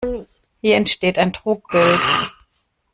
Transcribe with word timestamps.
Hier 0.61 0.77
entsteht 0.77 1.19
ein 1.19 1.31
Trugbild. 1.31 1.99